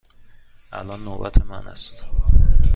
[0.71, 2.05] الان نوبت من است.